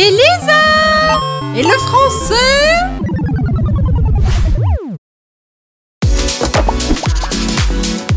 Elisa 0.00 1.20
Et 1.56 1.62
le 1.64 1.76
français 1.80 2.36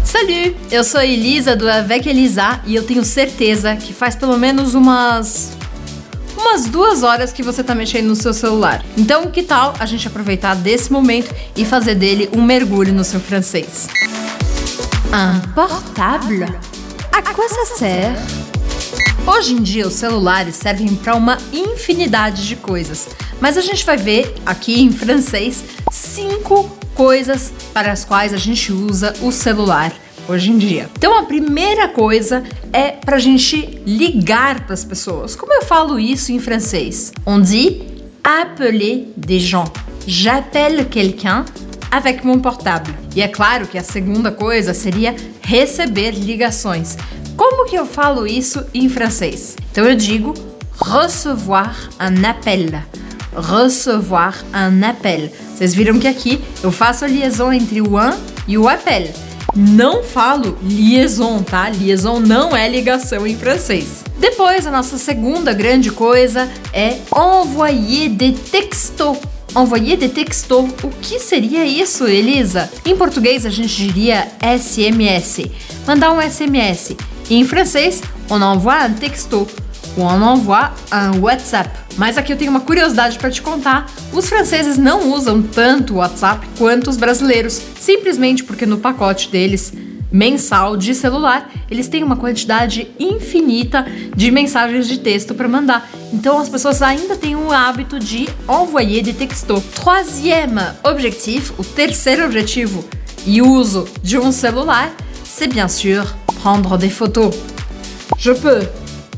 Salut! 0.03 0.55
Eu 0.71 0.83
sou 0.83 0.99
a 0.99 1.05
Elisa 1.07 1.55
do 1.55 1.67
Avec 1.67 2.07
Elisa 2.07 2.59
e 2.67 2.75
eu 2.75 2.83
tenho 2.83 3.03
certeza 3.03 3.75
que 3.75 3.93
faz 3.93 4.15
pelo 4.15 4.37
menos 4.37 4.75
umas. 4.75 5.53
umas 6.37 6.65
duas 6.65 7.01
horas 7.01 7.33
que 7.33 7.41
você 7.41 7.63
tá 7.63 7.73
mexendo 7.73 8.05
no 8.05 8.15
seu 8.15 8.31
celular. 8.31 8.85
Então, 8.95 9.31
que 9.31 9.41
tal 9.41 9.73
a 9.79 9.87
gente 9.87 10.07
aproveitar 10.07 10.55
desse 10.55 10.91
momento 10.91 11.33
e 11.57 11.65
fazer 11.65 11.95
dele 11.95 12.29
um 12.31 12.43
mergulho 12.43 12.93
no 12.93 13.03
seu 13.03 13.19
francês? 13.19 13.87
Un 15.11 15.39
portable? 15.55 16.45
À 17.11 17.33
quoi 17.33 17.49
ça 17.49 17.75
sert? 17.75 18.40
Hoje 19.25 19.53
em 19.53 19.61
dia, 19.61 19.87
os 19.87 19.93
celulares 19.93 20.55
servem 20.55 20.95
para 20.95 21.15
uma 21.15 21.37
infinidade 21.53 22.47
de 22.47 22.55
coisas, 22.55 23.07
mas 23.39 23.55
a 23.55 23.61
gente 23.61 23.85
vai 23.85 23.95
ver 23.95 24.33
aqui 24.45 24.81
em 24.81 24.91
francês 24.91 25.63
cinco 25.91 26.69
coisas 26.95 27.53
para 27.71 27.91
as 27.91 28.03
quais 28.03 28.33
a 28.33 28.37
gente 28.37 28.73
usa 28.73 29.13
o 29.21 29.31
celular 29.31 29.93
hoje 30.27 30.49
em 30.49 30.57
dia. 30.57 30.89
Então, 30.97 31.17
a 31.17 31.23
primeira 31.23 31.87
coisa 31.87 32.43
é 32.73 32.91
para 32.91 33.17
a 33.17 33.19
gente 33.19 33.81
ligar 33.85 34.65
para 34.65 34.73
as 34.73 34.83
pessoas. 34.83 35.35
Como 35.35 35.53
eu 35.53 35.63
falo 35.63 35.99
isso 35.99 36.31
em 36.31 36.39
francês? 36.39 37.13
On 37.25 37.39
dit 37.39 37.83
appeler 38.23 39.07
des 39.15 39.39
gens. 39.39 39.71
J'appelle 40.07 40.85
quelqu'un 40.89 41.45
avec 41.91 42.23
mon 42.23 42.39
portable. 42.39 42.93
E 43.15 43.21
é 43.21 43.27
claro 43.27 43.67
que 43.67 43.77
a 43.77 43.83
segunda 43.83 44.31
coisa 44.31 44.73
seria 44.73 45.15
receber 45.41 46.11
ligações. 46.11 46.97
Como 47.35 47.65
que 47.65 47.75
eu 47.75 47.85
falo 47.85 48.27
isso 48.27 48.63
em 48.73 48.89
francês? 48.89 49.55
Então 49.71 49.85
eu 49.85 49.95
digo 49.95 50.33
recevoir 50.83 51.89
un 51.99 52.25
appel. 52.25 52.81
Recevoir 53.35 54.43
un 54.53 54.83
appel. 54.83 55.31
Vocês 55.55 55.73
viram 55.73 55.99
que 55.99 56.07
aqui 56.07 56.41
eu 56.63 56.71
faço 56.71 57.05
a 57.05 57.07
liaison 57.07 57.51
entre 57.51 57.81
o 57.81 57.95
un 57.97 58.17
e 58.47 58.57
o 58.57 58.67
appel. 58.67 59.11
Não 59.55 60.03
falo 60.03 60.57
liaison, 60.63 61.43
tá? 61.43 61.69
Liaison 61.69 62.19
não 62.19 62.55
é 62.55 62.67
ligação 62.69 63.27
em 63.27 63.35
francês. 63.35 64.03
Depois, 64.17 64.65
a 64.65 64.71
nossa 64.71 64.97
segunda 64.97 65.51
grande 65.53 65.91
coisa 65.91 66.49
é 66.71 66.97
envoyer 67.13 68.09
des 68.09 68.39
textos. 68.49 69.17
Envoyer 69.55 69.97
des 69.97 70.11
textos. 70.11 70.65
O 70.83 70.89
que 71.01 71.19
seria 71.19 71.65
isso, 71.65 72.07
Elisa? 72.07 72.71
Em 72.85 72.95
português 72.95 73.45
a 73.45 73.49
gente 73.49 73.75
diria 73.75 74.27
SMS. 74.41 75.49
Mandar 75.85 76.13
um 76.13 76.21
SMS. 76.21 76.95
Em 77.33 77.45
francês, 77.45 78.01
on 78.29 78.41
envoie 78.41 78.85
un 78.85 78.91
texto 78.91 79.47
ou 79.95 80.03
on 80.03 80.21
envoie 80.21 80.69
un 80.91 81.17
WhatsApp. 81.21 81.69
Mas 81.95 82.17
aqui 82.17 82.33
eu 82.33 82.37
tenho 82.37 82.51
uma 82.51 82.59
curiosidade 82.59 83.17
para 83.17 83.31
te 83.31 83.41
contar: 83.41 83.85
os 84.11 84.27
franceses 84.27 84.77
não 84.77 85.13
usam 85.13 85.41
tanto 85.41 85.93
o 85.93 85.97
WhatsApp 85.99 86.45
quanto 86.57 86.89
os 86.89 86.97
brasileiros, 86.97 87.61
simplesmente 87.79 88.43
porque 88.43 88.65
no 88.65 88.79
pacote 88.79 89.29
deles 89.29 89.71
mensal 90.11 90.75
de 90.75 90.93
celular, 90.93 91.49
eles 91.69 91.87
têm 91.87 92.03
uma 92.03 92.17
quantidade 92.17 92.91
infinita 92.99 93.85
de 94.13 94.29
mensagens 94.29 94.85
de 94.85 94.99
texto 94.99 95.33
para 95.33 95.47
mandar. 95.47 95.89
Então 96.11 96.37
as 96.37 96.49
pessoas 96.49 96.81
ainda 96.81 97.15
têm 97.15 97.37
o 97.37 97.49
hábito 97.49 97.97
de 97.97 98.27
envoyer 98.43 99.01
des 99.01 99.15
textos. 99.15 99.63
Troisième 99.73 100.59
objectif, 100.83 101.53
o 101.57 101.63
terceiro 101.63 102.25
objetivo 102.25 102.83
e 103.25 103.41
uso 103.41 103.87
de 104.03 104.17
um 104.19 104.33
celular, 104.33 104.91
c'est 105.23 105.47
bien 105.47 105.69
sûr 105.69 106.05
prendre 106.41 106.77
des 106.77 106.89
photos. 106.89 107.35
Je 108.17 108.31
peux 108.31 108.61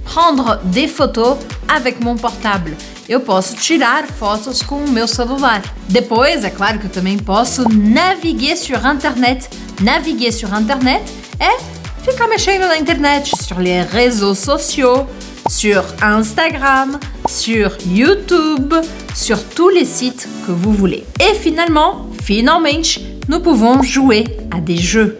prendre 0.03 0.59
des 0.65 0.87
photos 0.87 1.37
avec 1.67 2.03
mon 2.03 2.17
portable. 2.17 2.75
Eu 3.07 3.21
posso 3.21 3.55
tirar 3.55 4.05
fotos 4.07 4.61
com 4.61 4.83
o 4.83 4.89
meu 4.89 5.07
celular. 5.07 5.61
Depois, 5.89 6.43
é 6.43 6.49
claro 6.49 6.79
que 6.79 6.85
eu 6.85 6.89
também 6.89 7.17
posso 7.17 7.63
naviguer 7.69 8.57
sur 8.57 8.85
internet. 8.85 9.49
Naviguer 9.81 10.31
sur 10.33 10.53
internet 10.53 11.03
é 11.39 11.57
ficar 12.03 12.27
mexendo 12.27 12.67
na 12.67 12.77
internet, 12.77 13.29
sur 13.41 13.59
les 13.59 13.81
réseaux 13.81 14.35
sociaux, 14.35 15.07
sur 15.49 15.83
Instagram, 16.01 16.99
sur 17.27 17.71
YouTube, 17.85 18.73
sur 19.15 19.41
tous 19.55 19.69
les 19.69 19.85
sites 19.85 20.27
que 20.45 20.51
vous 20.51 20.73
voulez. 20.73 21.05
Et 21.19 21.35
finalement, 21.35 22.07
finalmente, 22.21 22.99
nous 23.29 23.39
pouvons 23.39 23.81
jouer 23.81 24.25
à 24.51 24.59
des 24.59 24.77
jeux. 24.77 25.19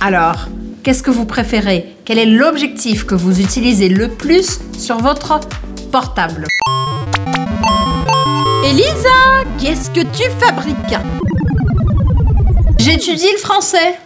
Alors, 0.00 0.48
Qu'est-ce 0.84 1.02
que 1.02 1.10
vous 1.10 1.24
préférez? 1.24 1.96
Quel 2.04 2.18
est 2.18 2.26
l'objectif 2.26 3.06
que 3.06 3.14
vous 3.14 3.40
utilisez 3.40 3.88
le 3.88 4.08
plus 4.08 4.60
sur 4.76 4.98
votre 4.98 5.40
portable? 5.90 6.44
Elisa, 8.62 9.44
qu'est-ce 9.58 9.88
que 9.88 10.02
tu 10.02 10.28
fabriques? 10.38 10.98
J'étudie 12.78 13.32
le 13.32 13.38
français. 13.38 13.98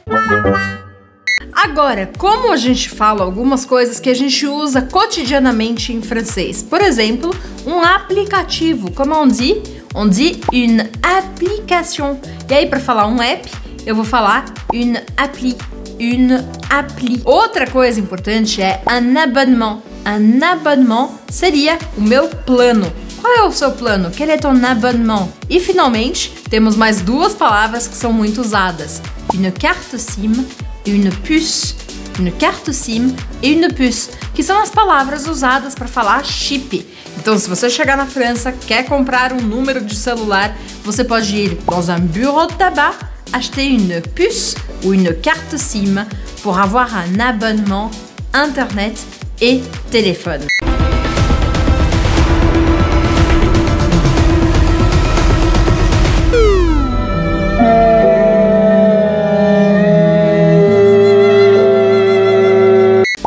Agora, 1.65 2.06
como 2.17 2.53
a 2.53 2.56
gente 2.56 2.88
fala 2.88 3.25
algumas 3.25 3.65
coisas 3.65 3.99
que 3.99 4.11
a 4.11 4.15
gente 4.15 4.47
usa 4.47 4.81
cotidianamente 4.81 5.93
em 5.93 6.00
francês? 6.00 6.62
Por 6.62 6.81
exemplo, 6.81 7.34
um 7.67 7.83
aplicativo. 7.83 8.93
Como 8.93 9.17
on 9.17 9.27
dit? 9.27 9.56
On 9.97 10.06
dit 10.06 10.41
une 10.53 10.88
application. 11.03 12.21
E 12.49 12.55
aí, 12.55 12.67
para 12.67 12.78
falar 12.78 13.09
um 13.09 13.21
app, 13.21 13.50
eu 13.84 13.97
vou 13.97 14.05
falar 14.05 14.44
une 14.72 14.97
appli 15.17 15.56
une 15.99 16.45
appli. 16.69 17.21
Outra 17.25 17.67
coisa 17.67 18.01
importante 18.01 18.61
é 18.63 18.81
un 18.87 19.17
abonnement. 19.17 19.83
Un 20.05 20.43
abonnement 20.43 21.11
seria 21.31 21.79
o 21.97 22.01
meu 22.01 22.29
plano. 22.29 22.91
Qual 23.21 23.33
é 23.33 23.43
o 23.43 23.53
seu 23.53 23.73
plano? 23.73 24.11
Quel 24.11 24.31
est 24.31 24.43
ton 24.43 24.65
abonnement? 24.65 25.29
E 25.51 25.61
finalmente, 25.61 26.33
temos 26.49 26.77
mais 26.77 27.03
duas 27.03 27.35
palavras 27.35 27.87
que 27.87 27.97
são 27.97 28.13
muito 28.13 28.41
usadas: 28.41 29.03
une 29.35 29.51
carte 29.51 29.99
SIM 29.99 30.47
e 30.87 30.93
une 30.93 31.11
puce. 31.11 31.75
Une 32.19 32.33
carte 32.33 32.73
SIM 32.73 33.15
e 33.43 33.53
une 33.53 33.69
puce, 33.69 34.11
que 34.35 34.43
são 34.43 34.61
as 34.61 34.71
palavras 34.71 35.29
usadas 35.29 35.75
para 35.75 35.87
falar 35.87 36.25
chip. 36.25 36.85
Então, 37.17 37.39
se 37.39 37.49
você 37.49 37.69
chegar 37.69 37.97
na 37.97 38.07
França, 38.07 38.53
quer 38.53 38.85
comprar 38.85 39.33
um 39.33 39.41
número 39.41 39.81
de 39.81 39.95
celular, 39.95 40.57
você 40.85 41.05
pode 41.05 41.37
ir 41.37 41.59
dans 41.67 41.89
un 41.89 42.01
bureau 42.01 42.47
de 42.47 42.55
tabac 42.55 42.97
acheter 43.33 43.66
une 43.66 44.00
puce 44.00 44.55
ou 44.84 44.93
une 44.93 45.15
carte 45.15 45.56
SIM 45.56 46.06
pour 46.43 46.59
avoir 46.59 46.91
un 46.97 47.21
abonnement 47.21 47.91
Internet 48.33 49.05
et 49.41 49.61
téléphone. 49.91 50.43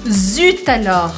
Zut 0.07 0.67
alors 0.67 1.13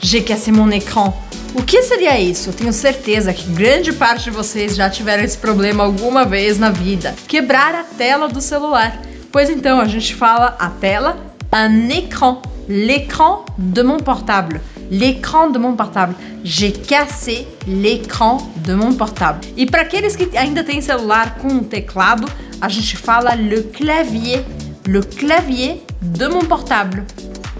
J'ai 0.00 0.22
cassé 0.22 0.52
mon 0.52 0.70
écran 0.70 1.23
O 1.54 1.62
que 1.62 1.84
seria 1.84 2.18
isso? 2.18 2.48
Eu 2.48 2.52
tenho 2.52 2.72
certeza 2.72 3.32
que 3.32 3.48
grande 3.52 3.92
parte 3.92 4.24
de 4.24 4.30
vocês 4.32 4.74
já 4.74 4.90
tiveram 4.90 5.22
esse 5.22 5.38
problema 5.38 5.84
alguma 5.84 6.24
vez 6.24 6.58
na 6.58 6.70
vida. 6.70 7.14
Quebrar 7.28 7.76
a 7.76 7.84
tela 7.84 8.28
do 8.28 8.40
celular. 8.40 9.00
Pois 9.30 9.48
então, 9.48 9.80
a 9.80 9.84
gente 9.86 10.16
fala 10.16 10.56
a 10.58 10.68
tela, 10.68 11.16
un 11.52 11.90
écran. 11.90 12.42
L'écran 12.66 13.44
de 13.56 13.82
mon 13.82 13.98
portable. 13.98 14.60
L'écran 14.90 15.50
de 15.52 15.58
mon 15.58 15.76
portable. 15.76 16.16
J'ai 16.42 16.72
cassé 16.72 17.46
l'écran 17.68 18.38
de 18.56 18.74
mon 18.74 18.94
portable. 18.94 19.46
E 19.56 19.64
para 19.64 19.82
aqueles 19.82 20.16
que 20.16 20.36
ainda 20.36 20.64
têm 20.64 20.80
celular 20.80 21.36
com 21.36 21.48
um 21.48 21.62
teclado, 21.62 22.26
a 22.60 22.68
gente 22.68 22.96
fala 22.96 23.36
le 23.36 23.62
clavier. 23.62 24.44
Le 24.86 25.02
clavier 25.02 25.84
de 26.02 26.26
mon 26.26 26.44
portable. 26.46 27.04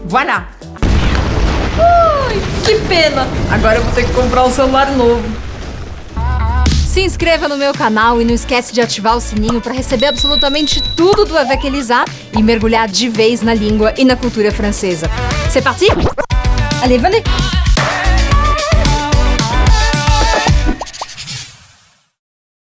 Voilà. 0.06 0.48
Ui, 1.78 2.13
que 2.64 2.78
pena! 2.88 3.28
Agora 3.50 3.76
eu 3.76 3.82
vou 3.82 3.92
ter 3.92 4.06
que 4.06 4.12
comprar 4.12 4.44
um 4.44 4.50
celular 4.50 4.90
novo. 4.92 5.22
Se 6.88 7.00
inscreva 7.00 7.48
no 7.48 7.58
meu 7.58 7.72
canal 7.72 8.22
e 8.22 8.24
não 8.24 8.32
esquece 8.32 8.72
de 8.72 8.80
ativar 8.80 9.16
o 9.16 9.20
sininho 9.20 9.60
para 9.60 9.72
receber 9.72 10.06
absolutamente 10.06 10.80
tudo 10.96 11.24
do 11.24 11.36
Avec 11.36 11.66
Elisa 11.66 12.04
e 12.32 12.42
mergulhar 12.42 12.88
de 12.88 13.08
vez 13.08 13.42
na 13.42 13.52
língua 13.52 13.92
e 13.96 14.04
na 14.04 14.16
cultura 14.16 14.50
francesa. 14.50 15.10
C'est 15.50 15.62
parti? 15.62 15.86
Allez, 16.82 16.98
venez! 17.00 17.53